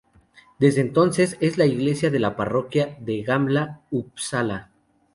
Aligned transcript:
Desde 0.57 0.81
entonces, 0.81 1.37
es 1.41 1.59
la 1.59 1.67
iglesia 1.67 2.09
de 2.09 2.17
la 2.17 2.35
parroquia 2.35 2.97
de 3.01 3.21
Gamla 3.21 3.81
Uppsala. 3.91 4.71